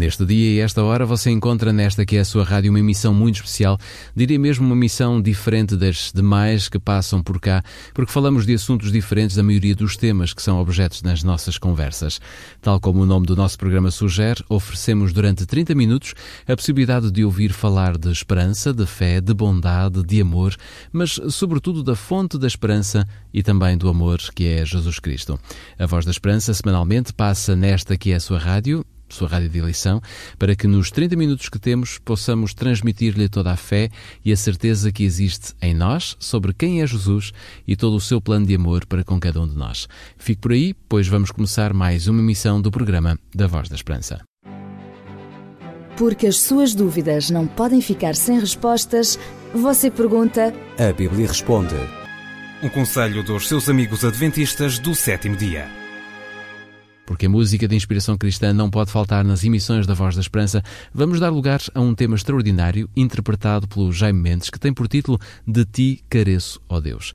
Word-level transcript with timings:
Neste 0.00 0.24
dia 0.24 0.52
e 0.52 0.60
esta 0.60 0.82
hora 0.82 1.04
você 1.04 1.30
encontra 1.30 1.74
nesta 1.74 2.06
que 2.06 2.16
é 2.16 2.20
a 2.20 2.24
sua 2.24 2.42
rádio 2.42 2.70
uma 2.72 2.78
emissão 2.78 3.12
muito 3.12 3.34
especial, 3.34 3.76
diria 4.16 4.38
mesmo 4.38 4.64
uma 4.64 4.74
missão 4.74 5.20
diferente 5.20 5.76
das 5.76 6.10
demais 6.10 6.70
que 6.70 6.78
passam 6.78 7.22
por 7.22 7.38
cá, 7.38 7.62
porque 7.92 8.10
falamos 8.10 8.46
de 8.46 8.54
assuntos 8.54 8.90
diferentes 8.90 9.36
da 9.36 9.42
maioria 9.42 9.74
dos 9.74 9.98
temas 9.98 10.32
que 10.32 10.40
são 10.40 10.58
objetos 10.58 11.02
nas 11.02 11.22
nossas 11.22 11.58
conversas. 11.58 12.18
Tal 12.62 12.80
como 12.80 13.02
o 13.02 13.04
nome 13.04 13.26
do 13.26 13.36
nosso 13.36 13.58
programa 13.58 13.90
sugere, 13.90 14.42
oferecemos 14.48 15.12
durante 15.12 15.44
30 15.44 15.74
minutos 15.74 16.14
a 16.48 16.56
possibilidade 16.56 17.10
de 17.10 17.22
ouvir 17.22 17.52
falar 17.52 17.98
de 17.98 18.10
esperança, 18.10 18.72
de 18.72 18.86
fé, 18.86 19.20
de 19.20 19.34
bondade, 19.34 20.02
de 20.02 20.22
amor, 20.22 20.56
mas 20.90 21.20
sobretudo 21.28 21.82
da 21.82 21.94
fonte 21.94 22.38
da 22.38 22.46
esperança 22.46 23.06
e 23.34 23.42
também 23.42 23.76
do 23.76 23.86
amor 23.86 24.18
que 24.34 24.46
é 24.46 24.64
Jesus 24.64 24.98
Cristo. 24.98 25.38
A 25.78 25.84
Voz 25.84 26.06
da 26.06 26.10
Esperança 26.10 26.54
semanalmente 26.54 27.12
passa 27.12 27.54
nesta 27.54 27.98
que 27.98 28.12
é 28.12 28.14
a 28.14 28.20
sua 28.20 28.38
rádio 28.38 28.82
sua 29.14 29.28
rádio 29.28 29.48
de 29.48 29.58
eleição, 29.58 30.00
para 30.38 30.54
que 30.54 30.66
nos 30.66 30.90
30 30.90 31.16
minutos 31.16 31.48
que 31.48 31.58
temos 31.58 31.98
possamos 31.98 32.54
transmitir-lhe 32.54 33.28
toda 33.28 33.52
a 33.52 33.56
fé 33.56 33.88
e 34.24 34.32
a 34.32 34.36
certeza 34.36 34.92
que 34.92 35.04
existe 35.04 35.54
em 35.60 35.74
nós 35.74 36.16
sobre 36.18 36.52
quem 36.52 36.82
é 36.82 36.86
Jesus 36.86 37.32
e 37.66 37.76
todo 37.76 37.96
o 37.96 38.00
seu 38.00 38.20
plano 38.20 38.46
de 38.46 38.54
amor 38.54 38.86
para 38.86 39.04
com 39.04 39.18
cada 39.18 39.40
um 39.40 39.48
de 39.48 39.56
nós. 39.56 39.88
Fique 40.16 40.40
por 40.40 40.52
aí, 40.52 40.74
pois 40.88 41.08
vamos 41.08 41.30
começar 41.30 41.72
mais 41.72 42.06
uma 42.06 42.20
emissão 42.20 42.60
do 42.60 42.70
programa 42.70 43.18
da 43.34 43.46
Voz 43.46 43.68
da 43.68 43.76
Esperança. 43.76 44.20
Porque 45.96 46.26
as 46.26 46.38
suas 46.38 46.74
dúvidas 46.74 47.30
não 47.30 47.46
podem 47.46 47.80
ficar 47.82 48.14
sem 48.14 48.40
respostas, 48.40 49.18
você 49.54 49.90
pergunta. 49.90 50.54
A 50.78 50.92
Bíblia 50.92 51.26
responde. 51.26 51.74
Um 52.62 52.68
conselho 52.68 53.22
dos 53.22 53.48
seus 53.48 53.68
amigos 53.68 54.04
adventistas 54.04 54.78
do 54.78 54.94
sétimo 54.94 55.36
dia 55.36 55.79
porque 57.10 57.26
a 57.26 57.28
música 57.28 57.66
de 57.66 57.74
inspiração 57.74 58.16
cristã 58.16 58.52
não 58.52 58.70
pode 58.70 58.92
faltar 58.92 59.24
nas 59.24 59.42
emissões 59.42 59.84
da 59.84 59.94
Voz 59.94 60.14
da 60.14 60.20
Esperança, 60.20 60.62
vamos 60.94 61.18
dar 61.18 61.28
lugar 61.28 61.60
a 61.74 61.80
um 61.80 61.92
tema 61.92 62.14
extraordinário 62.14 62.88
interpretado 62.96 63.66
pelo 63.66 63.92
Jaime 63.92 64.20
Mendes, 64.20 64.48
que 64.48 64.60
tem 64.60 64.72
por 64.72 64.86
título 64.86 65.18
De 65.44 65.64
Ti 65.64 66.04
Careço, 66.08 66.62
ó 66.68 66.78
Deus. 66.78 67.12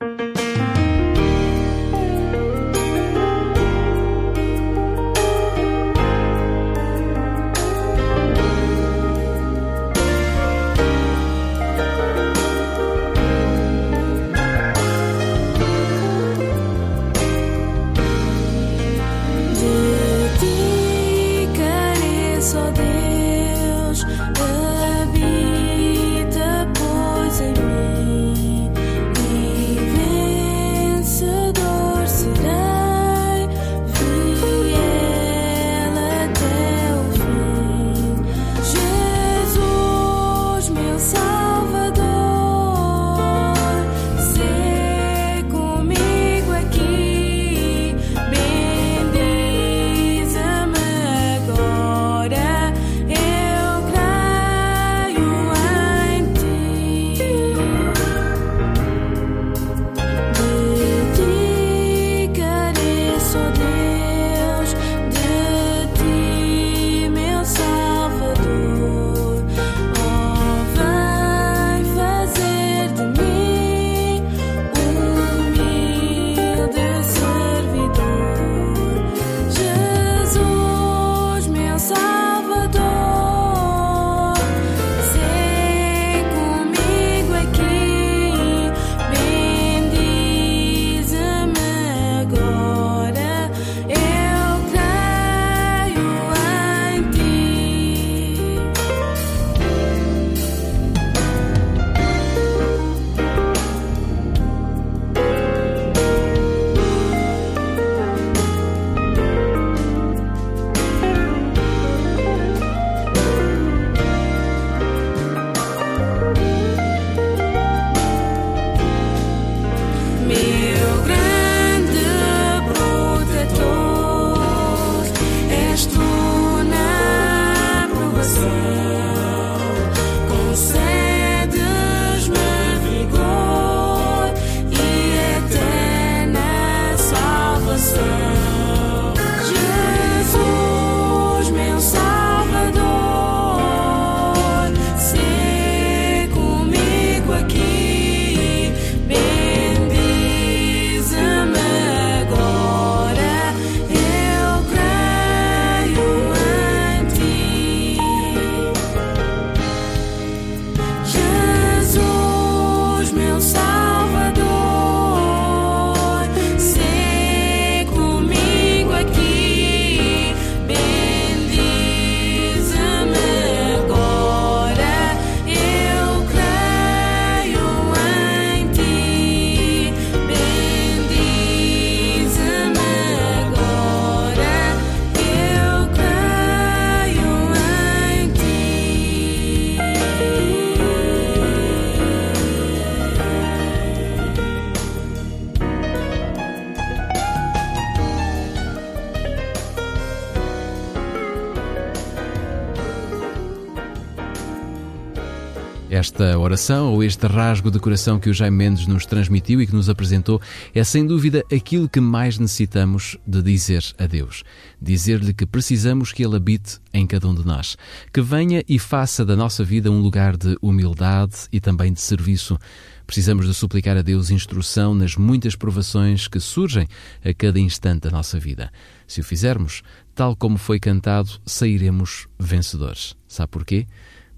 Esta 205.96 206.38
oração 206.38 206.92
ou 206.92 207.02
este 207.02 207.26
rasgo 207.26 207.70
de 207.70 207.80
coração 207.80 208.20
que 208.20 208.28
o 208.28 208.34
Jaime 208.34 208.54
Mendes 208.54 208.86
nos 208.86 209.06
transmitiu 209.06 209.62
e 209.62 209.66
que 209.66 209.74
nos 209.74 209.88
apresentou 209.88 210.42
é 210.74 210.84
sem 210.84 211.06
dúvida 211.06 211.42
aquilo 211.50 211.88
que 211.88 212.02
mais 212.02 212.38
necessitamos 212.38 213.16
de 213.26 213.40
dizer 213.40 213.82
a 213.98 214.06
Deus. 214.06 214.44
Dizer-lhe 214.78 215.32
que 215.32 215.46
precisamos 215.46 216.12
que 216.12 216.22
Ele 216.22 216.36
habite 216.36 216.80
em 216.92 217.06
cada 217.06 217.26
um 217.26 217.34
de 217.34 217.46
nós, 217.46 217.78
que 218.12 218.20
venha 218.20 218.62
e 218.68 218.78
faça 218.78 219.24
da 219.24 219.34
nossa 219.34 219.64
vida 219.64 219.90
um 219.90 219.98
lugar 219.98 220.36
de 220.36 220.58
humildade 220.60 221.48
e 221.50 221.60
também 221.60 221.90
de 221.94 222.02
serviço. 222.02 222.58
Precisamos 223.06 223.46
de 223.46 223.54
suplicar 223.54 223.96
a 223.96 224.02
Deus 224.02 224.28
instrução 224.28 224.94
nas 224.94 225.16
muitas 225.16 225.56
provações 225.56 226.28
que 226.28 226.40
surgem 226.40 226.86
a 227.24 227.32
cada 227.32 227.58
instante 227.58 228.02
da 228.02 228.10
nossa 228.10 228.38
vida. 228.38 228.70
Se 229.08 229.22
o 229.22 229.24
fizermos, 229.24 229.82
tal 230.14 230.36
como 230.36 230.58
foi 230.58 230.78
cantado, 230.78 231.30
sairemos 231.46 232.28
vencedores. 232.38 233.16
Sabe 233.26 233.50
porquê? 233.50 233.86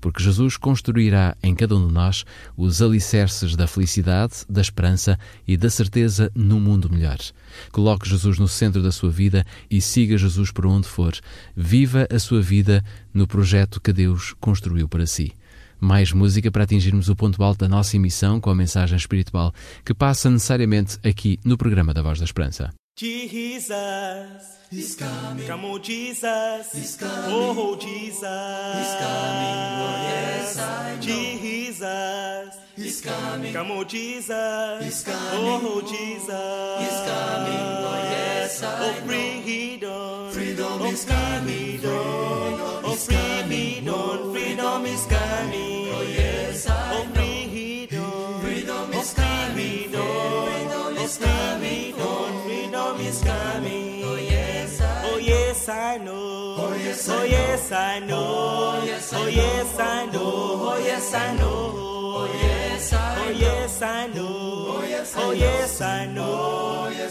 Porque 0.00 0.22
Jesus 0.22 0.56
construirá 0.56 1.36
em 1.42 1.54
cada 1.54 1.76
um 1.76 1.86
de 1.86 1.92
nós 1.92 2.24
os 2.56 2.80
alicerces 2.82 3.56
da 3.56 3.66
felicidade, 3.66 4.44
da 4.48 4.60
esperança 4.60 5.18
e 5.46 5.56
da 5.56 5.70
certeza 5.70 6.30
num 6.34 6.60
mundo 6.60 6.90
melhor. 6.90 7.18
Coloque 7.72 8.08
Jesus 8.08 8.38
no 8.38 8.48
centro 8.48 8.82
da 8.82 8.92
sua 8.92 9.10
vida 9.10 9.44
e 9.70 9.80
siga 9.80 10.16
Jesus 10.16 10.50
por 10.50 10.66
onde 10.66 10.86
for. 10.86 11.14
Viva 11.56 12.06
a 12.10 12.18
sua 12.18 12.40
vida 12.40 12.84
no 13.12 13.26
projeto 13.26 13.80
que 13.80 13.92
Deus 13.92 14.34
construiu 14.40 14.88
para 14.88 15.06
si. 15.06 15.32
Mais 15.80 16.12
música 16.12 16.50
para 16.50 16.64
atingirmos 16.64 17.08
o 17.08 17.14
ponto 17.14 17.42
alto 17.42 17.60
da 17.60 17.68
nossa 17.68 17.96
emissão 17.96 18.40
com 18.40 18.50
a 18.50 18.54
mensagem 18.54 18.96
espiritual 18.96 19.54
que 19.84 19.94
passa 19.94 20.28
necessariamente 20.28 20.98
aqui 21.04 21.38
no 21.44 21.56
programa 21.56 21.94
da 21.94 22.02
Voz 22.02 22.18
da 22.18 22.24
Esperança. 22.24 22.72
Jesus 22.98 24.58
is 24.72 24.96
coming. 24.96 25.46
Come 25.46 25.64
on, 25.66 25.80
Jesus 25.80 26.74
is 26.74 26.96
coming. 26.96 27.32
Oh, 27.32 27.54
oh 27.56 27.76
Jesus 27.76 28.24
is 28.24 28.94
coming. 28.98 29.54
Oh, 29.78 30.02
yes, 30.02 30.58
I 30.58 30.94
know. 30.96 31.00
Jesus 31.00 32.58
is 32.76 33.00
coming. 33.00 33.52
Come 33.52 33.70
on, 33.70 33.86
Jesus 33.86 34.84
is 34.84 35.04
coming. 35.04 35.20
Oh, 35.32 35.80
Jesus 35.80 36.28
is 36.28 36.98
coming. 37.06 37.68
Oh, 37.86 38.00
yes, 38.10 38.62
I 38.64 38.78
know. 38.80 38.86
Oh, 38.88 39.06
freedom. 39.06 40.30
Freedom 40.32 40.82
is 40.82 41.04
coming. 41.04 41.80
Oh, 41.84 42.96
freedom. 42.98 44.32
Freedom 44.34 44.86
is 44.86 45.06
coming. 45.06 45.67
Yes 55.98 57.72
I 57.72 57.98
know. 58.04 58.20
Oh 58.20 58.84
yes, 58.84 59.12
I 59.12 59.16
oh 59.16 59.26
yes 59.26 59.78
I 59.78 60.06
know. 60.06 60.20
Oh 60.20 60.78
yes, 60.78 61.14
I 61.14 61.36
know. 61.36 61.72
Oh 61.74 62.28
yes, 62.32 62.92
I 62.92 63.26
know. 63.26 63.28
Oh 63.28 63.32
yes, 63.32 63.82
I 63.82 64.06
know. 64.06 64.66
Oh 64.68 64.82
yes, 64.82 65.16
I 65.16 65.16
know. 65.16 65.18
Oh 65.20 65.32
yes, 65.32 65.80
I 65.80 66.06
know. 66.06 66.24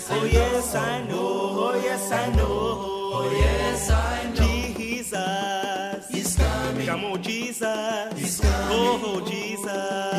Oh 0.09 0.25
yes, 0.25 0.75
I 0.75 1.01
know. 1.05 1.17
Oh 1.19 1.81
yes, 1.83 2.11
I 2.11 2.29
know. 2.35 2.47
Oh 3.13 3.31
yes, 3.31 3.89
I 3.89 4.23
know. 4.29 4.47
Jesus 4.77 6.11
is 6.13 6.35
coming. 6.35 6.85
Come 6.85 7.05
on, 7.05 7.21
Jesus. 7.23 8.13
He's 8.19 8.39
coming. 8.39 8.67
Oh, 8.71 9.21
Jesus. 9.27 10.16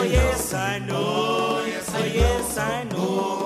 Oh 0.00 0.04
yes, 0.04 0.54
I 0.54 0.78
know. 0.78 0.96
Oh 0.96 1.66
yes, 1.66 2.56
I 2.56 2.84
know. 2.84 2.96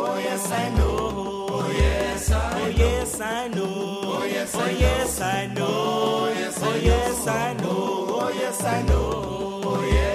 Oh 0.06 0.18
yes, 0.22 0.52
I 0.52 0.68
know. 0.70 1.48
Oh 1.50 1.70
yes, 1.76 2.30
I 2.30 2.62
know. 2.68 2.70
Oh 2.70 2.70
yes, 2.70 3.20
I 3.20 3.48
know. 3.48 3.66
Oh 4.14 4.24
yes, 4.24 5.20
I 5.20 5.46
know. 5.48 5.64
Oh 5.66 6.76
yes, 6.76 7.26
I 7.26 7.54
know. 7.54 8.06
Oh 8.06 8.28
yes, 8.38 8.62
I 8.62 8.82
know. 8.82 9.62
Oh 9.64 9.82
yes, 9.82 10.13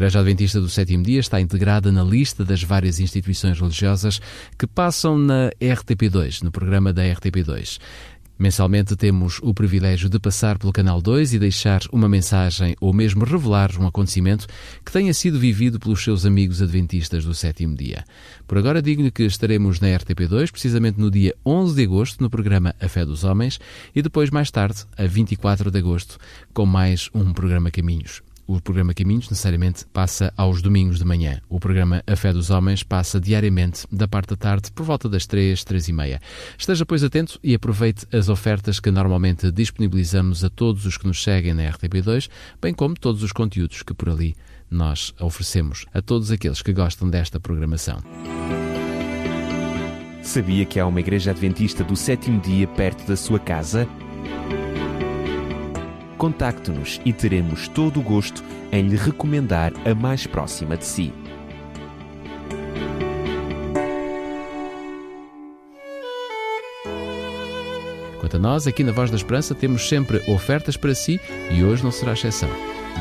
Igreja 0.00 0.20
Adventista 0.20 0.58
do 0.58 0.68
Sétimo 0.70 1.04
Dia 1.04 1.20
está 1.20 1.38
integrada 1.42 1.92
na 1.92 2.02
lista 2.02 2.42
das 2.42 2.62
várias 2.62 3.00
instituições 3.00 3.60
religiosas 3.60 4.18
que 4.58 4.66
passam 4.66 5.18
na 5.18 5.50
RTP2, 5.60 6.40
no 6.40 6.50
programa 6.50 6.90
da 6.90 7.02
RTP2. 7.02 7.78
Mensalmente 8.38 8.96
temos 8.96 9.40
o 9.42 9.52
privilégio 9.52 10.08
de 10.08 10.18
passar 10.18 10.56
pelo 10.56 10.72
Canal 10.72 11.02
2 11.02 11.34
e 11.34 11.38
deixar 11.38 11.82
uma 11.92 12.08
mensagem 12.08 12.74
ou 12.80 12.94
mesmo 12.94 13.26
revelar 13.26 13.78
um 13.78 13.86
acontecimento 13.86 14.46
que 14.82 14.90
tenha 14.90 15.12
sido 15.12 15.38
vivido 15.38 15.78
pelos 15.78 16.02
seus 16.02 16.24
amigos 16.24 16.62
adventistas 16.62 17.26
do 17.26 17.34
sétimo 17.34 17.76
dia. 17.76 18.02
Por 18.48 18.56
agora 18.56 18.80
digo-lhe 18.80 19.10
que 19.10 19.24
estaremos 19.24 19.80
na 19.80 19.88
RTP2 19.88 20.50
precisamente 20.50 20.98
no 20.98 21.10
dia 21.10 21.36
11 21.44 21.74
de 21.74 21.82
agosto 21.82 22.22
no 22.22 22.30
programa 22.30 22.74
A 22.80 22.88
Fé 22.88 23.04
dos 23.04 23.22
Homens 23.22 23.60
e 23.94 24.00
depois 24.00 24.30
mais 24.30 24.50
tarde, 24.50 24.86
a 24.96 25.04
24 25.04 25.70
de 25.70 25.78
agosto, 25.78 26.16
com 26.54 26.64
mais 26.64 27.10
um 27.12 27.34
programa 27.34 27.70
Caminhos. 27.70 28.22
O 28.52 28.60
programa 28.60 28.92
Caminhos 28.92 29.30
necessariamente 29.30 29.86
passa 29.92 30.34
aos 30.36 30.60
domingos 30.60 30.98
de 30.98 31.04
manhã. 31.04 31.40
O 31.48 31.60
programa 31.60 32.02
A 32.04 32.16
Fé 32.16 32.32
dos 32.32 32.50
Homens 32.50 32.82
passa 32.82 33.20
diariamente 33.20 33.86
da 33.92 34.08
parte 34.08 34.30
da 34.30 34.36
tarde 34.36 34.72
por 34.72 34.84
volta 34.84 35.08
das 35.08 35.24
3, 35.24 35.62
3 35.62 35.86
e 35.86 35.92
meia. 35.92 36.20
Esteja, 36.58 36.84
pois, 36.84 37.04
atento 37.04 37.38
e 37.44 37.54
aproveite 37.54 38.08
as 38.12 38.28
ofertas 38.28 38.80
que 38.80 38.90
normalmente 38.90 39.52
disponibilizamos 39.52 40.42
a 40.42 40.50
todos 40.50 40.84
os 40.84 40.98
que 40.98 41.06
nos 41.06 41.22
seguem 41.22 41.54
na 41.54 41.62
RTP2, 41.62 42.28
bem 42.60 42.74
como 42.74 42.96
todos 42.96 43.22
os 43.22 43.30
conteúdos 43.30 43.84
que 43.84 43.94
por 43.94 44.10
ali 44.10 44.34
nós 44.68 45.14
oferecemos 45.20 45.86
a 45.94 46.02
todos 46.02 46.32
aqueles 46.32 46.60
que 46.60 46.72
gostam 46.72 47.08
desta 47.08 47.38
programação. 47.38 48.02
Sabia 50.24 50.64
que 50.64 50.80
há 50.80 50.86
uma 50.88 50.98
igreja 50.98 51.30
adventista 51.30 51.84
do 51.84 51.94
sétimo 51.94 52.40
dia 52.40 52.66
perto 52.66 53.06
da 53.06 53.16
sua 53.16 53.38
casa? 53.38 53.86
Contacte-nos 56.20 57.00
e 57.02 57.14
teremos 57.14 57.66
todo 57.66 57.98
o 57.98 58.02
gosto 58.02 58.44
em 58.70 58.86
lhe 58.86 58.94
recomendar 58.94 59.72
a 59.86 59.94
mais 59.94 60.26
próxima 60.26 60.76
de 60.76 60.84
si. 60.84 61.14
Quanto 68.20 68.36
a 68.36 68.38
nós, 68.38 68.66
aqui 68.66 68.84
na 68.84 68.92
Voz 68.92 69.08
da 69.08 69.16
Esperança, 69.16 69.54
temos 69.54 69.88
sempre 69.88 70.18
ofertas 70.30 70.76
para 70.76 70.94
si 70.94 71.18
e 71.50 71.64
hoje 71.64 71.82
não 71.82 71.90
será 71.90 72.12
exceção. 72.12 72.50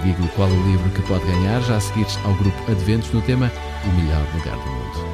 Digo-lhe 0.01 0.29
qual 0.29 0.47
o 0.47 0.71
livro 0.71 0.89
que 0.91 1.01
pode 1.01 1.25
ganhar 1.25 1.61
já 1.63 1.75
a 1.75 1.81
seguir 1.81 2.07
ao 2.23 2.33
grupo 2.35 2.71
Adventos 2.71 3.11
no 3.11 3.21
tema 3.21 3.51
O 3.83 4.01
Melhor 4.01 4.25
Lugar 4.33 4.55
do 4.55 4.71
Mundo. 4.71 5.08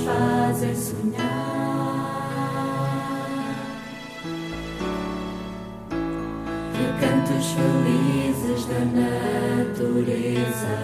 Fazem 0.00 0.74
sonhar. 0.74 1.54
Recantos 6.78 7.52
felizes 7.52 8.66
da 8.66 8.80
natureza, 9.00 10.76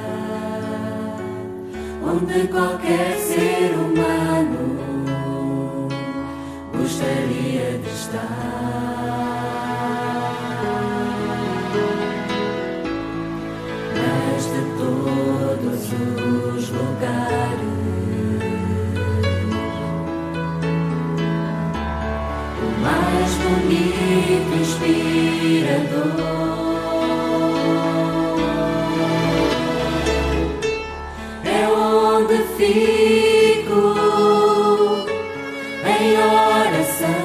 onde 2.05 2.49
qualquer 2.49 3.17
ser 3.19 3.75
humano 3.75 4.81
gostaria 6.77 7.79
de 7.79 7.89
estar. 7.89 8.61
Mas 13.97 14.43
de 14.45 14.63
todos 14.79 15.83
os 16.57 16.71
lugares, 16.71 17.70
bonito, 23.51 24.51
inspirador. 24.61 26.21
É 31.45 31.69
onde 31.69 32.37
fico 32.57 33.83
em 35.85 36.17
oração, 36.17 37.25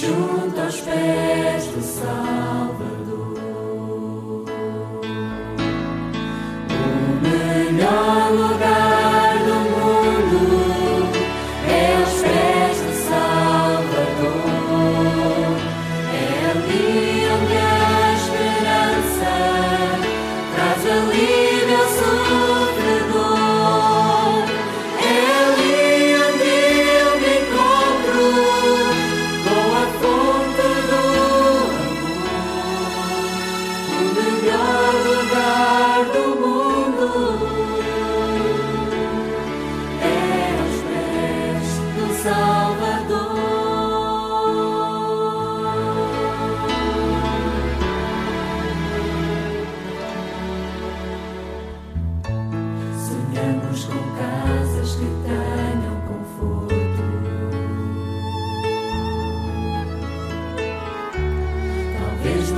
junto 0.00 0.60
aos 0.60 0.80
pés 0.80 1.64
do 1.66 1.82
Salvador. 1.82 3.49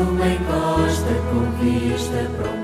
Numa 0.03 0.27
encosta 0.27 1.15
com 1.31 1.49
vista 1.63 2.29
para 2.37 2.51
o 2.51 2.62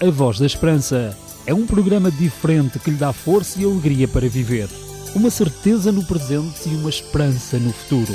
A 0.00 0.10
Voz 0.10 0.38
da 0.38 0.46
Esperança 0.46 1.16
é 1.44 1.52
um 1.52 1.66
programa 1.66 2.08
diferente 2.10 2.78
que 2.78 2.90
lhe 2.90 2.96
dá 2.96 3.12
força 3.12 3.60
e 3.60 3.64
alegria 3.64 4.06
para 4.06 4.28
viver. 4.28 4.68
Uma 5.14 5.30
certeza 5.30 5.90
no 5.90 6.04
presente 6.04 6.68
e 6.68 6.76
uma 6.76 6.90
esperança 6.90 7.58
no 7.58 7.72
futuro. 7.72 8.14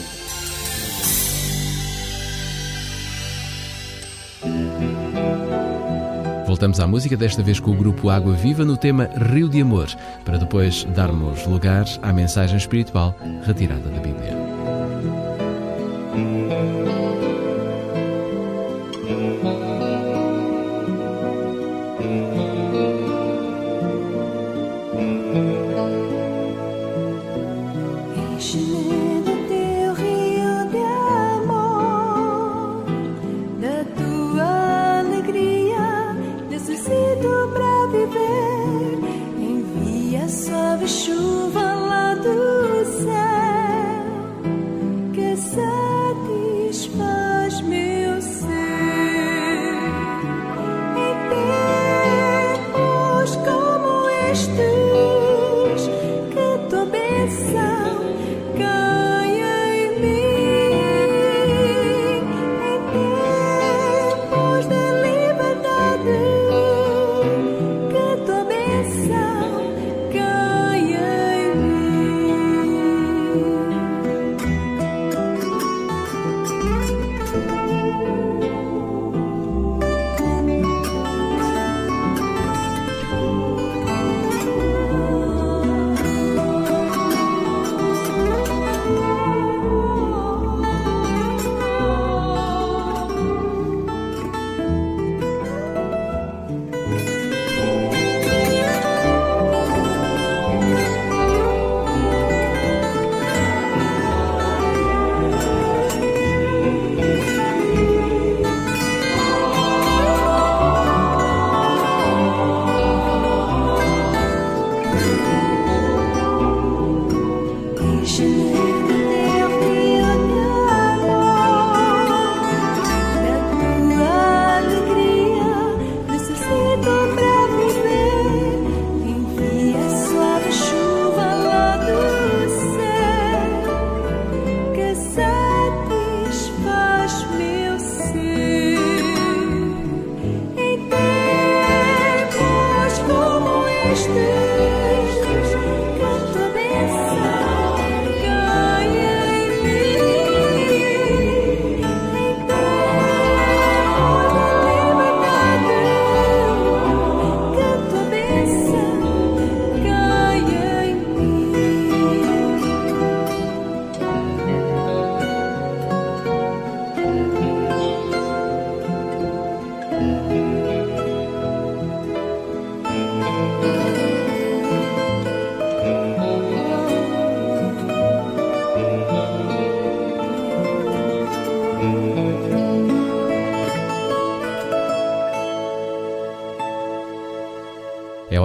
Voltamos 6.61 6.79
à 6.79 6.85
música, 6.85 7.17
desta 7.17 7.41
vez 7.41 7.59
com 7.59 7.71
o 7.71 7.75
grupo 7.75 8.11
Água 8.11 8.33
Viva, 8.33 8.63
no 8.63 8.77
tema 8.77 9.09
Rio 9.33 9.49
de 9.49 9.61
Amor, 9.61 9.87
para 10.23 10.37
depois 10.37 10.83
darmos 10.93 11.47
lugar 11.47 11.85
à 12.03 12.13
mensagem 12.13 12.55
espiritual 12.55 13.15
retirada 13.43 13.89
da 13.89 13.99
Bíblia. 13.99 14.50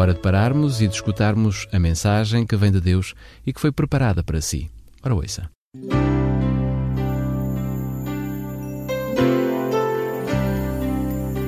Hora 0.07 0.14
de 0.14 0.21
pararmos 0.21 0.81
e 0.81 0.87
de 0.87 0.95
escutarmos 0.95 1.66
a 1.73 1.81
mensagem 1.81 2.47
que 2.47 2.55
vem 2.55 2.71
de 2.71 2.81
Deus 2.81 3.12
e 3.45 3.53
que 3.53 3.61
foi 3.61 3.73
preparada 3.73 4.23
para 4.23 4.40
si. 4.40 4.71
Ora, 5.03 5.16
ouça. 5.16 5.51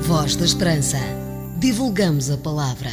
Voz 0.03 0.35
da 0.35 0.45
Esperança. 0.45 0.99
Divulgamos 1.61 2.31
a 2.31 2.37
palavra. 2.37 2.91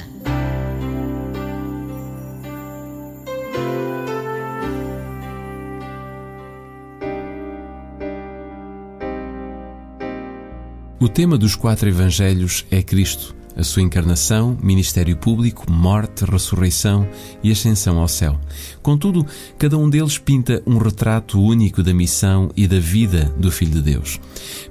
O 10.99 11.09
tema 11.09 11.37
dos 11.37 11.55
quatro 11.55 11.89
evangelhos 11.89 12.65
é 12.69 12.81
Cristo 12.83 13.35
a 13.55 13.63
sua 13.63 13.81
encarnação, 13.81 14.57
ministério 14.61 15.15
público, 15.15 15.71
morte, 15.71 16.25
ressurreição 16.25 17.07
e 17.43 17.51
ascensão 17.51 17.99
ao 17.99 18.07
céu. 18.07 18.39
Contudo, 18.81 19.25
cada 19.57 19.77
um 19.77 19.89
deles 19.89 20.17
pinta 20.17 20.61
um 20.65 20.77
retrato 20.77 21.41
único 21.41 21.81
da 21.81 21.93
missão 21.93 22.51
e 22.55 22.67
da 22.67 22.79
vida 22.79 23.33
do 23.37 23.51
Filho 23.51 23.71
de 23.71 23.81
Deus. 23.81 24.19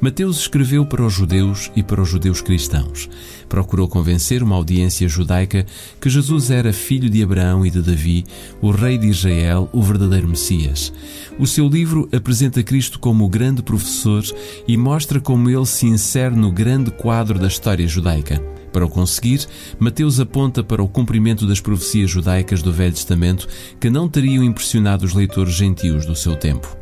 Mateus 0.01 0.39
escreveu 0.39 0.85
para 0.85 1.05
os 1.05 1.13
judeus 1.13 1.71
e 1.75 1.83
para 1.83 2.03
os 2.03 2.09
judeus 2.09 2.41
cristãos. 2.41 3.09
Procurou 3.49 3.89
convencer 3.89 4.43
uma 4.43 4.57
audiência 4.57 5.09
judaica 5.09 5.67
que 6.01 6.11
Jesus 6.11 6.51
era 6.51 6.73
filho 6.73 7.09
de 7.09 7.23
Abraão 7.23 7.65
e 7.65 7.71
de 7.71 7.81
Davi, 7.81 8.25
o 8.61 8.71
rei 8.71 8.99
de 8.99 9.09
Israel, 9.09 9.69
o 9.73 9.83
verdadeiro 9.83 10.29
Messias. 10.29 10.93
O 11.39 11.47
seu 11.47 11.69
livro 11.69 12.09
apresenta 12.13 12.63
Cristo 12.63 12.99
como 12.99 13.25
o 13.25 13.29
grande 13.29 13.63
professor 13.63 14.25
e 14.67 14.77
mostra 14.77 15.21
como 15.21 15.51
ele 15.51 15.67
se 15.67 15.87
insere 15.87 16.35
no 16.35 16.53
grande 16.53 16.91
quadro 16.91 17.39
da 17.39 17.49
história 17.49 17.87
judaica. 17.87 18.41
Para 18.75 18.85
o 18.85 18.89
conseguir, 18.89 19.47
Mateus 19.79 20.19
aponta 20.19 20.61
para 20.65 20.83
o 20.83 20.89
cumprimento 20.89 21.47
das 21.47 21.61
profecias 21.61 22.11
judaicas 22.11 22.61
do 22.61 22.73
Velho 22.73 22.93
Testamento 22.93 23.47
que 23.79 23.89
não 23.89 24.09
teriam 24.09 24.43
impressionado 24.43 25.05
os 25.05 25.15
leitores 25.15 25.55
gentios 25.55 26.05
do 26.05 26.17
seu 26.17 26.35
tempo. 26.35 26.77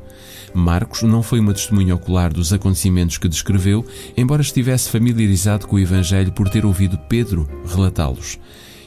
Marcos 0.55 1.02
não 1.02 1.22
foi 1.22 1.38
uma 1.38 1.52
testemunha 1.52 1.94
ocular 1.94 2.33
dos 2.33 2.50
acontecimentos 2.50 3.18
que 3.18 3.28
descreveu, 3.28 3.85
embora 4.16 4.40
estivesse 4.40 4.88
familiarizado 4.88 5.66
com 5.66 5.76
o 5.76 5.78
Evangelho 5.78 6.33
por 6.33 6.48
ter 6.48 6.64
ouvido 6.64 6.96
Pedro 7.11 7.46
relatá-los. 7.66 8.38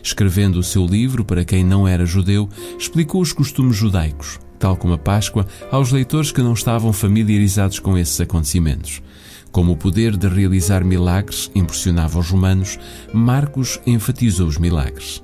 Escrevendo 0.01 0.57
o 0.57 0.63
seu 0.63 0.83
livro 0.83 1.23
para 1.23 1.45
quem 1.45 1.63
não 1.63 1.87
era 1.87 2.07
judeu, 2.07 2.49
explicou 2.79 3.21
os 3.21 3.31
costumes 3.31 3.75
judaicos, 3.75 4.39
tal 4.57 4.75
como 4.75 4.95
a 4.95 4.97
Páscoa, 4.97 5.45
aos 5.71 5.91
leitores 5.91 6.31
que 6.31 6.41
não 6.41 6.53
estavam 6.53 6.91
familiarizados 6.91 7.77
com 7.77 7.95
esses 7.95 8.19
acontecimentos. 8.19 8.99
Como 9.55 9.71
o 9.71 9.77
poder 9.77 10.17
de 10.17 10.27
realizar 10.27 10.83
milagres 10.83 11.49
impressionava 11.55 12.19
os 12.19 12.29
romanos, 12.29 12.77
Marcos 13.13 13.79
enfatizou 13.87 14.47
os 14.47 14.57
milagres. 14.57 15.23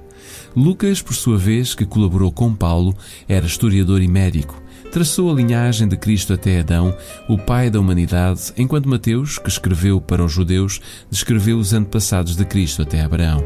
Lucas, 0.56 1.02
por 1.02 1.14
sua 1.14 1.38
vez, 1.38 1.76
que 1.76 1.86
colaborou 1.86 2.32
com 2.32 2.56
Paulo, 2.56 2.96
era 3.28 3.46
historiador 3.46 4.02
e 4.02 4.08
médico. 4.08 4.64
Traçou 4.90 5.30
a 5.30 5.34
linhagem 5.34 5.86
de 5.86 5.98
Cristo 5.98 6.32
até 6.32 6.62
Adão, 6.62 6.96
o 7.28 7.38
pai 7.38 7.70
da 7.70 7.82
humanidade, 7.82 8.54
enquanto 8.56 8.88
Mateus, 8.88 9.38
que 9.38 9.50
escreveu 9.50 10.00
para 10.00 10.24
os 10.24 10.32
judeus, 10.32 10.80
descreveu 11.10 11.58
os 11.58 11.74
antepassados 11.74 12.38
de 12.38 12.46
Cristo 12.46 12.84
até 12.84 13.02
Abraão. 13.02 13.44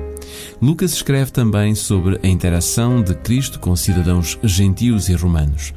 Lucas 0.62 0.93
escreve 0.93 1.32
também 1.32 1.74
sobre 1.74 2.19
a 2.24 2.28
interação 2.28 3.02
de 3.02 3.15
Cristo 3.15 3.60
com 3.60 3.76
cidadãos 3.76 4.38
gentios 4.43 5.10
e 5.10 5.15
romanos. 5.15 5.74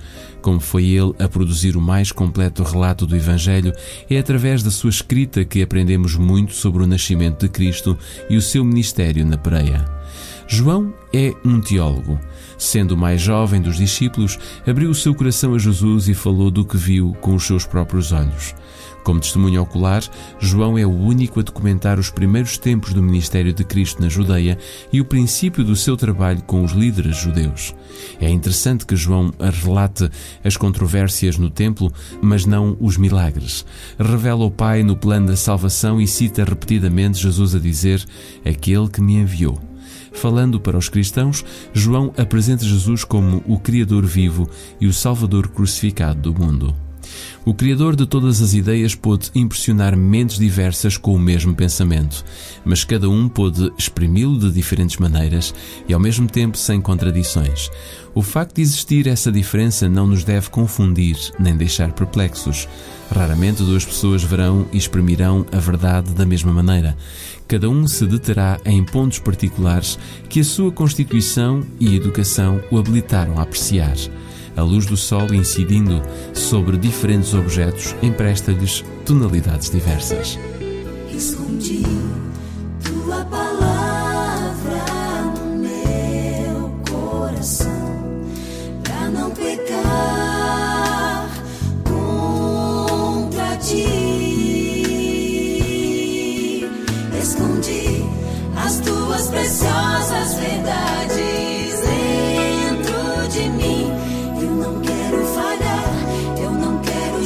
Como 0.48 0.60
foi 0.60 0.86
ele 0.86 1.12
a 1.18 1.28
produzir 1.28 1.76
o 1.76 1.80
mais 1.80 2.10
completo 2.10 2.62
relato 2.62 3.06
do 3.06 3.14
Evangelho, 3.14 3.70
é 4.08 4.18
através 4.18 4.62
da 4.62 4.70
sua 4.70 4.88
escrita 4.88 5.44
que 5.44 5.60
aprendemos 5.60 6.16
muito 6.16 6.54
sobre 6.54 6.82
o 6.82 6.86
nascimento 6.86 7.40
de 7.40 7.50
Cristo 7.50 7.98
e 8.30 8.36
o 8.38 8.40
seu 8.40 8.64
ministério 8.64 9.26
na 9.26 9.36
Pereia. 9.36 9.84
João 10.46 10.94
é 11.12 11.34
um 11.44 11.60
teólogo. 11.60 12.18
Sendo 12.56 12.92
o 12.92 12.96
mais 12.96 13.20
jovem 13.20 13.60
dos 13.60 13.76
discípulos, 13.76 14.38
abriu 14.66 14.88
o 14.88 14.94
seu 14.94 15.14
coração 15.14 15.54
a 15.54 15.58
Jesus 15.58 16.08
e 16.08 16.14
falou 16.14 16.50
do 16.50 16.64
que 16.64 16.78
viu 16.78 17.14
com 17.20 17.34
os 17.34 17.46
seus 17.46 17.66
próprios 17.66 18.10
olhos. 18.10 18.54
Como 19.02 19.20
testemunho 19.20 19.62
ocular, 19.62 20.02
João 20.38 20.76
é 20.76 20.84
o 20.84 20.90
único 20.90 21.40
a 21.40 21.42
documentar 21.42 21.98
os 21.98 22.10
primeiros 22.10 22.58
tempos 22.58 22.92
do 22.92 23.02
ministério 23.02 23.52
de 23.52 23.64
Cristo 23.64 24.02
na 24.02 24.08
Judeia 24.08 24.58
e 24.92 25.00
o 25.00 25.04
princípio 25.04 25.64
do 25.64 25.74
seu 25.74 25.96
trabalho 25.96 26.42
com 26.42 26.62
os 26.62 26.72
líderes 26.72 27.16
judeus. 27.16 27.74
É 28.20 28.28
interessante 28.28 28.84
que 28.84 28.96
João 28.96 29.32
relate 29.38 30.10
as 30.44 30.56
controvérsias 30.56 31.38
no 31.38 31.50
templo, 31.50 31.92
mas 32.20 32.44
não 32.44 32.76
os 32.80 32.96
milagres. 32.96 33.64
Revela 33.98 34.44
o 34.44 34.50
Pai 34.50 34.82
no 34.82 34.96
plano 34.96 35.28
da 35.28 35.36
salvação 35.36 36.00
e 36.00 36.06
cita 36.06 36.44
repetidamente 36.44 37.18
Jesus 37.18 37.54
a 37.54 37.58
dizer: 37.58 38.04
Aquele 38.44 38.88
que 38.88 39.00
me 39.00 39.14
enviou. 39.14 39.58
Falando 40.12 40.60
para 40.60 40.76
os 40.76 40.88
cristãos, 40.88 41.44
João 41.72 42.12
apresenta 42.16 42.64
Jesus 42.64 43.04
como 43.04 43.42
o 43.46 43.58
Criador 43.58 44.04
vivo 44.04 44.48
e 44.80 44.86
o 44.86 44.92
Salvador 44.92 45.48
crucificado 45.48 46.32
do 46.32 46.38
mundo. 46.38 46.87
O 47.48 47.54
Criador 47.54 47.96
de 47.96 48.04
todas 48.04 48.42
as 48.42 48.52
ideias 48.52 48.94
pôde 48.94 49.30
impressionar 49.34 49.96
mentes 49.96 50.38
diversas 50.38 50.98
com 50.98 51.14
o 51.14 51.18
mesmo 51.18 51.54
pensamento, 51.54 52.22
mas 52.62 52.84
cada 52.84 53.08
um 53.08 53.26
pôde 53.26 53.72
exprimi-lo 53.78 54.38
de 54.38 54.50
diferentes 54.50 54.98
maneiras 54.98 55.54
e 55.88 55.94
ao 55.94 55.98
mesmo 55.98 56.26
tempo 56.26 56.58
sem 56.58 56.78
contradições. 56.78 57.70
O 58.14 58.20
facto 58.20 58.56
de 58.56 58.60
existir 58.60 59.06
essa 59.06 59.32
diferença 59.32 59.88
não 59.88 60.06
nos 60.06 60.24
deve 60.24 60.50
confundir 60.50 61.16
nem 61.40 61.56
deixar 61.56 61.90
perplexos. 61.92 62.68
Raramente 63.10 63.62
duas 63.62 63.86
pessoas 63.86 64.22
verão 64.22 64.66
e 64.70 64.76
exprimirão 64.76 65.46
a 65.50 65.58
verdade 65.58 66.12
da 66.12 66.26
mesma 66.26 66.52
maneira. 66.52 66.98
Cada 67.48 67.70
um 67.70 67.88
se 67.88 68.04
deterá 68.04 68.60
em 68.66 68.84
pontos 68.84 69.20
particulares 69.20 69.98
que 70.28 70.40
a 70.40 70.44
sua 70.44 70.70
constituição 70.70 71.62
e 71.80 71.96
educação 71.96 72.60
o 72.70 72.76
habilitaram 72.76 73.38
a 73.38 73.42
apreciar. 73.42 73.96
A 74.58 74.62
luz 74.62 74.86
do 74.86 74.96
sol 74.96 75.32
incidindo 75.32 76.02
sobre 76.34 76.76
diferentes 76.76 77.32
objetos 77.32 77.94
empresta-lhes 78.02 78.84
tonalidades 79.06 79.70
diversas. 79.70 80.36
Escondi 81.14 81.84
tua 82.82 83.24
palavra 83.26 84.82
no 85.36 85.58
meu 85.58 86.72
coração 86.90 88.24
pra 88.82 89.08
não 89.10 89.30
pecar 89.30 91.30
contra 91.84 93.56
ti. 93.58 93.86
Escondi 97.16 98.04
as 98.56 98.80
tuas 98.80 99.28
preciosas 99.28 100.34
verdades 100.34 101.80
dentro 101.80 103.28
de 103.28 103.48
mim. 103.50 103.77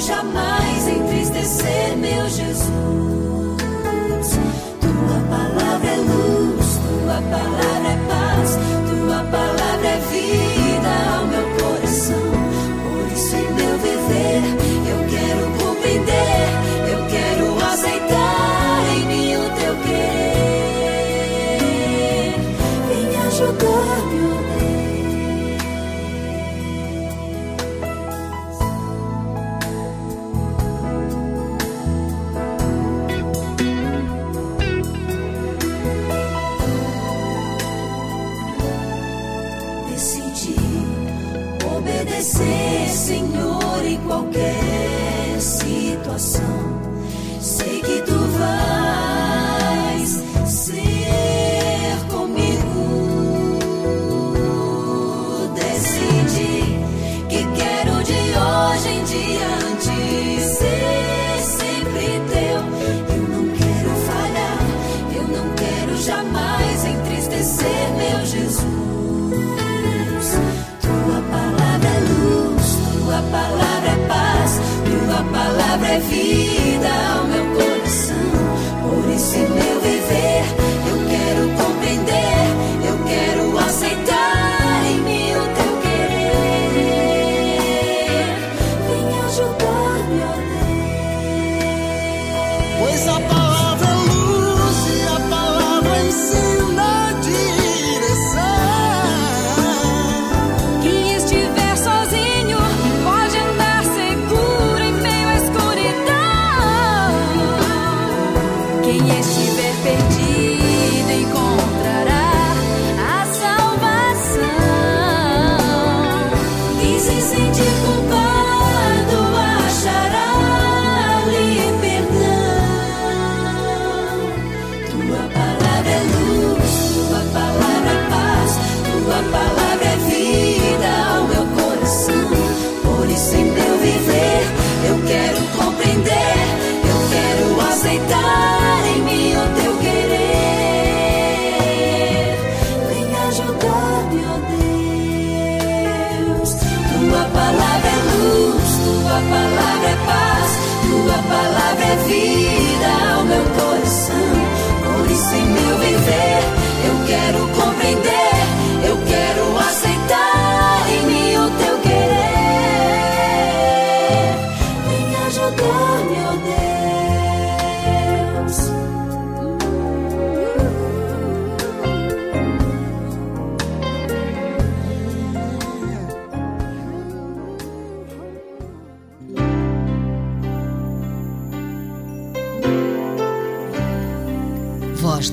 Jamais 0.06 0.88
entristecer 0.88 1.96
meu 1.96 2.28
Jesus. 2.28 3.01
Situação. 46.18 46.82
Sei 47.40 47.80
que 47.80 48.02
tu 48.02 48.21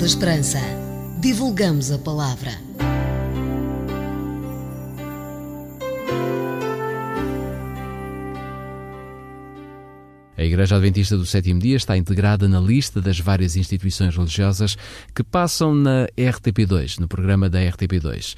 esperança. 0.10 0.60
Divulgamos 1.20 1.92
a 1.92 2.00
palavra. 2.00 2.50
A 10.36 10.44
Igreja 10.44 10.78
Adventista 10.78 11.16
do 11.16 11.28
Sétimo 11.28 11.60
Dia 11.60 11.76
está 11.76 11.96
integrada 11.96 12.48
na 12.48 12.60
lista 12.60 13.00
das 13.00 13.20
várias 13.20 13.56
instituições 13.56 14.16
religiosas 14.16 14.76
que 15.14 15.22
passam 15.22 15.76
na 15.76 16.08
RTP2, 16.18 16.98
no 16.98 17.08
programa 17.08 17.48
da 17.48 17.60
RTP2. 17.60 18.36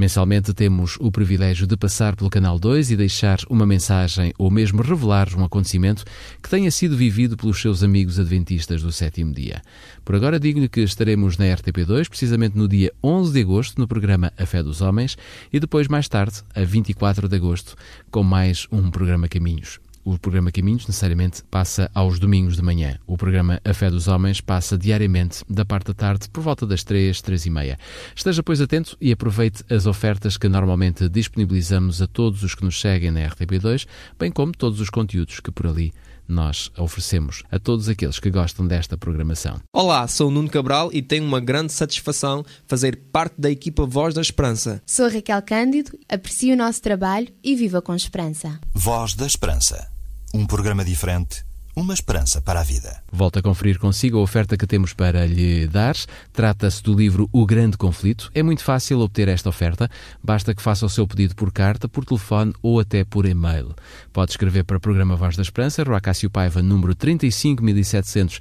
Mensalmente 0.00 0.54
temos 0.54 0.96
o 0.98 1.12
privilégio 1.12 1.66
de 1.66 1.76
passar 1.76 2.16
pelo 2.16 2.30
Canal 2.30 2.58
2 2.58 2.90
e 2.90 2.96
deixar 2.96 3.40
uma 3.50 3.66
mensagem 3.66 4.32
ou 4.38 4.50
mesmo 4.50 4.80
revelar 4.80 5.28
um 5.36 5.44
acontecimento 5.44 6.06
que 6.42 6.48
tenha 6.48 6.70
sido 6.70 6.96
vivido 6.96 7.36
pelos 7.36 7.60
seus 7.60 7.82
amigos 7.82 8.18
adventistas 8.18 8.82
do 8.82 8.90
sétimo 8.90 9.34
dia. 9.34 9.60
Por 10.02 10.14
agora 10.14 10.40
digo-lhe 10.40 10.70
que 10.70 10.80
estaremos 10.80 11.36
na 11.36 11.44
RTP2 11.44 12.08
precisamente 12.08 12.56
no 12.56 12.66
dia 12.66 12.90
11 13.04 13.30
de 13.30 13.40
agosto 13.42 13.78
no 13.78 13.86
programa 13.86 14.32
A 14.38 14.46
Fé 14.46 14.62
dos 14.62 14.80
Homens 14.80 15.18
e 15.52 15.60
depois 15.60 15.86
mais 15.86 16.08
tarde, 16.08 16.42
a 16.54 16.64
24 16.64 17.28
de 17.28 17.36
agosto, 17.36 17.76
com 18.10 18.22
mais 18.22 18.66
um 18.72 18.90
programa 18.90 19.28
Caminhos. 19.28 19.80
O 20.10 20.18
programa 20.18 20.50
Caminhos 20.50 20.88
necessariamente 20.88 21.40
passa 21.48 21.88
aos 21.94 22.18
domingos 22.18 22.56
de 22.56 22.62
manhã. 22.62 22.98
O 23.06 23.16
programa 23.16 23.60
A 23.64 23.72
Fé 23.72 23.88
dos 23.88 24.08
Homens 24.08 24.40
passa 24.40 24.76
diariamente 24.76 25.44
da 25.48 25.64
parte 25.64 25.86
da 25.86 25.94
tarde 25.94 26.28
por 26.30 26.42
volta 26.42 26.66
das 26.66 26.82
três, 26.82 27.22
três 27.22 27.46
e 27.46 27.50
meia. 27.50 27.78
Esteja, 28.12 28.42
pois, 28.42 28.60
atento 28.60 28.96
e 29.00 29.12
aproveite 29.12 29.62
as 29.70 29.86
ofertas 29.86 30.36
que 30.36 30.48
normalmente 30.48 31.08
disponibilizamos 31.08 32.02
a 32.02 32.08
todos 32.08 32.42
os 32.42 32.56
que 32.56 32.64
nos 32.64 32.80
seguem 32.80 33.12
na 33.12 33.20
RTP2, 33.20 33.86
bem 34.18 34.32
como 34.32 34.50
todos 34.50 34.80
os 34.80 34.90
conteúdos 34.90 35.38
que 35.38 35.52
por 35.52 35.68
ali 35.68 35.92
nós 36.26 36.72
oferecemos 36.76 37.44
a 37.48 37.60
todos 37.60 37.88
aqueles 37.88 38.18
que 38.18 38.30
gostam 38.32 38.66
desta 38.66 38.98
programação. 38.98 39.60
Olá, 39.72 40.08
sou 40.08 40.26
o 40.26 40.30
Nuno 40.32 40.50
Cabral 40.50 40.90
e 40.92 41.02
tenho 41.02 41.24
uma 41.24 41.38
grande 41.38 41.72
satisfação 41.72 42.44
fazer 42.66 42.96
parte 43.12 43.40
da 43.40 43.48
equipa 43.50 43.86
Voz 43.86 44.12
da 44.12 44.20
Esperança. 44.20 44.82
Sou 44.84 45.06
a 45.06 45.08
Raquel 45.08 45.42
Cândido, 45.42 45.96
aprecio 46.08 46.54
o 46.54 46.58
nosso 46.58 46.82
trabalho 46.82 47.28
e 47.44 47.54
viva 47.54 47.80
com 47.80 47.94
esperança. 47.94 48.58
Voz 48.74 49.14
da 49.14 49.24
Esperança. 49.24 49.99
Um 50.32 50.46
programa 50.46 50.84
diferente, 50.84 51.44
uma 51.74 51.94
esperança 51.94 52.40
para 52.40 52.60
a 52.60 52.64
vida. 52.64 53.02
Volto 53.12 53.38
a 53.38 53.42
conferir 53.42 53.78
consigo 53.78 54.18
a 54.18 54.22
oferta 54.22 54.56
que 54.56 54.66
temos 54.66 54.92
para 54.92 55.26
lhe 55.26 55.66
dar. 55.66 55.96
Trata-se 56.32 56.82
do 56.82 56.94
livro 56.94 57.28
O 57.32 57.46
Grande 57.46 57.76
Conflito. 57.76 58.30
É 58.34 58.42
muito 58.42 58.62
fácil 58.62 59.00
obter 59.00 59.28
esta 59.28 59.48
oferta. 59.48 59.90
Basta 60.22 60.54
que 60.54 60.62
faça 60.62 60.84
o 60.84 60.88
seu 60.88 61.06
pedido 61.06 61.34
por 61.34 61.52
carta, 61.52 61.88
por 61.88 62.04
telefone 62.04 62.52
ou 62.62 62.80
até 62.80 63.04
por 63.04 63.26
e-mail. 63.26 63.74
Pode 64.12 64.32
escrever 64.32 64.64
para 64.64 64.76
o 64.76 64.80
programa 64.80 65.16
Voz 65.16 65.36
da 65.36 65.42
Esperança, 65.42 65.82
Rua 65.82 66.00
Cássio 66.00 66.30
Paiva, 66.30 66.62
número 66.62 66.94
35700 66.94 68.40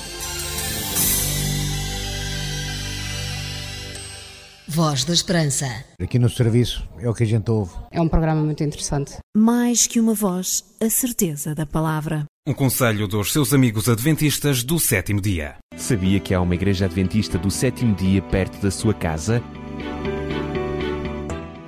Voz 4.74 5.04
da 5.04 5.12
Esperança. 5.12 5.66
Aqui 6.00 6.18
no 6.18 6.30
serviço 6.30 6.88
é 6.98 7.06
o 7.06 7.12
que 7.12 7.24
a 7.24 7.26
gente 7.26 7.50
ouve. 7.50 7.74
É 7.90 8.00
um 8.00 8.08
programa 8.08 8.40
muito 8.40 8.64
interessante. 8.64 9.18
Mais 9.36 9.86
que 9.86 10.00
uma 10.00 10.14
voz, 10.14 10.64
a 10.80 10.88
certeza 10.88 11.54
da 11.54 11.66
palavra. 11.66 12.24
Um 12.48 12.54
conselho 12.54 13.06
dos 13.06 13.34
seus 13.34 13.52
amigos 13.52 13.86
adventistas 13.86 14.64
do 14.64 14.80
sétimo 14.80 15.20
dia. 15.20 15.56
Sabia 15.76 16.18
que 16.18 16.32
há 16.32 16.40
uma 16.40 16.54
igreja 16.54 16.86
adventista 16.86 17.36
do 17.36 17.50
sétimo 17.50 17.94
dia 17.94 18.22
perto 18.22 18.62
da 18.62 18.70
sua 18.70 18.94
casa? 18.94 19.42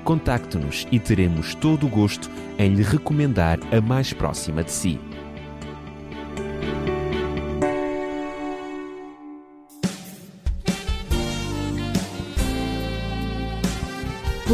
Contacte-nos 0.03 0.87
e 0.91 0.99
teremos 0.99 1.55
todo 1.55 1.85
o 1.85 1.91
gosto 1.91 2.31
em 2.59 2.75
lhe 2.75 2.83
recomendar 2.83 3.59
a 3.71 3.83
mais 3.83 4.15
próxima 4.15 4.65
de 4.65 4.73
si. 4.73 4.99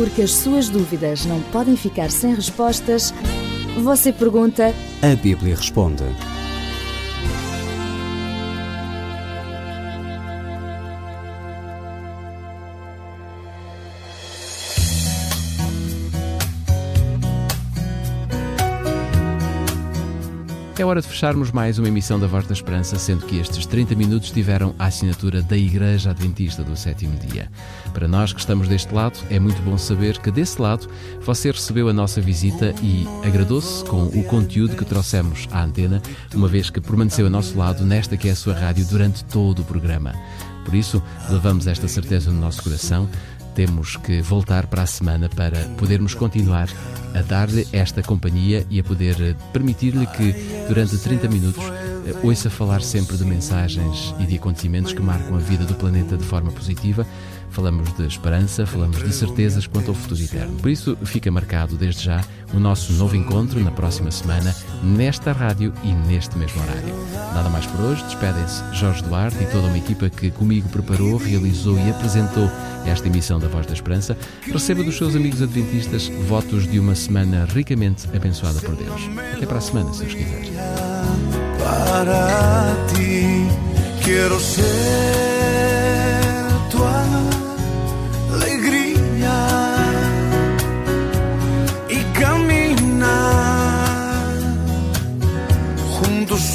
Porque 0.00 0.22
as 0.22 0.30
suas 0.30 0.70
dúvidas 0.70 1.26
não 1.26 1.42
podem 1.52 1.76
ficar 1.76 2.10
sem 2.10 2.34
respostas, 2.34 3.12
você 3.82 4.10
pergunta. 4.10 4.74
A 5.02 5.14
Bíblia 5.14 5.54
responde. 5.54 6.04
É 20.80 20.84
hora 20.84 21.02
de 21.02 21.08
fecharmos 21.08 21.52
mais 21.52 21.78
uma 21.78 21.88
emissão 21.88 22.18
da 22.18 22.26
Voz 22.26 22.46
da 22.46 22.54
Esperança, 22.54 22.98
sendo 22.98 23.26
que 23.26 23.36
estes 23.38 23.66
30 23.66 23.94
minutos 23.94 24.30
tiveram 24.30 24.74
a 24.78 24.86
assinatura 24.86 25.42
da 25.42 25.54
Igreja 25.54 26.08
Adventista 26.08 26.64
do 26.64 26.74
Sétimo 26.74 27.18
Dia. 27.18 27.50
Para 27.92 28.08
nós 28.08 28.32
que 28.32 28.40
estamos 28.40 28.66
deste 28.66 28.94
lado, 28.94 29.20
é 29.28 29.38
muito 29.38 29.60
bom 29.60 29.76
saber 29.76 30.16
que 30.16 30.30
desse 30.30 30.58
lado 30.58 30.88
você 31.20 31.50
recebeu 31.50 31.90
a 31.90 31.92
nossa 31.92 32.18
visita 32.22 32.74
e 32.82 33.06
agradou-se 33.22 33.84
com 33.84 34.04
o 34.04 34.24
conteúdo 34.24 34.74
que 34.74 34.86
trouxemos 34.86 35.46
à 35.52 35.62
antena, 35.62 36.00
uma 36.34 36.48
vez 36.48 36.70
que 36.70 36.80
permaneceu 36.80 37.26
a 37.26 37.30
nosso 37.30 37.58
lado 37.58 37.84
nesta 37.84 38.16
que 38.16 38.30
é 38.30 38.32
a 38.32 38.36
sua 38.36 38.54
rádio 38.54 38.86
durante 38.86 39.22
todo 39.24 39.60
o 39.60 39.64
programa. 39.66 40.14
Por 40.64 40.74
isso, 40.74 41.02
levamos 41.28 41.66
esta 41.66 41.88
certeza 41.88 42.30
no 42.30 42.40
nosso 42.40 42.62
coração 42.62 43.06
temos 43.54 43.96
que 43.96 44.20
voltar 44.22 44.66
para 44.66 44.82
a 44.82 44.86
semana 44.86 45.28
para 45.28 45.58
podermos 45.76 46.14
continuar 46.14 46.68
a 47.14 47.22
dar-lhe 47.22 47.66
esta 47.72 48.02
companhia 48.02 48.66
e 48.70 48.80
a 48.80 48.84
poder 48.84 49.36
permitir-lhe 49.52 50.06
que, 50.06 50.34
durante 50.68 50.96
30 50.98 51.28
minutos, 51.28 51.64
ouça 52.22 52.48
falar 52.48 52.82
sempre 52.82 53.16
de 53.16 53.24
mensagens 53.24 54.14
e 54.18 54.26
de 54.26 54.36
acontecimentos 54.36 54.92
que 54.92 55.02
marcam 55.02 55.36
a 55.36 55.40
vida 55.40 55.64
do 55.64 55.74
planeta 55.74 56.16
de 56.16 56.24
forma 56.24 56.50
positiva. 56.50 57.06
Falamos 57.50 57.92
de 57.94 58.06
esperança, 58.06 58.64
falamos 58.64 59.02
de 59.02 59.12
certezas 59.12 59.66
quanto 59.66 59.90
ao 59.90 59.94
futuro 59.94 60.20
eterno. 60.20 60.56
Por 60.58 60.70
isso, 60.70 60.96
fica 61.04 61.30
marcado 61.30 61.76
desde 61.76 62.04
já 62.04 62.24
o 62.54 62.60
nosso 62.60 62.92
novo 62.94 63.16
encontro 63.16 63.60
na 63.60 63.70
próxima 63.70 64.10
semana, 64.10 64.54
nesta 64.82 65.32
rádio 65.32 65.72
e 65.82 65.92
neste 65.92 66.38
mesmo 66.38 66.62
horário. 66.62 66.94
Nada 67.34 67.48
mais 67.48 67.66
por 67.66 67.80
hoje, 67.80 68.04
despedem-se 68.04 68.62
Jorge 68.72 69.02
Duarte 69.02 69.42
e 69.42 69.46
toda 69.46 69.66
uma 69.66 69.78
equipa 69.78 70.08
que 70.08 70.30
comigo 70.30 70.68
preparou, 70.68 71.16
realizou 71.16 71.78
e 71.78 71.90
apresentou 71.90 72.50
esta 72.86 73.06
emissão 73.08 73.38
da 73.38 73.48
Voz 73.48 73.66
da 73.66 73.74
Esperança. 73.74 74.16
Receba 74.42 74.82
dos 74.82 74.96
seus 74.96 75.14
amigos 75.14 75.42
adventistas 75.42 76.08
votos 76.28 76.66
de 76.70 76.78
uma 76.78 76.94
semana 76.94 77.46
ricamente 77.52 78.08
abençoada 78.14 78.60
por 78.60 78.76
Deus. 78.76 79.02
Até 79.34 79.46
para 79.46 79.58
a 79.58 79.60
semana, 79.60 79.92
se 79.92 80.04
os 80.04 80.14
quiser. 80.14 80.46
Para 81.58 82.74
ti 82.94 83.46
quero 84.04 84.40
ser 84.40 85.39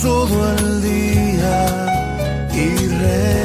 todo 0.02 0.56
el 0.58 0.82
día 0.82 1.66
y 2.54 2.88
reír. 2.88 3.45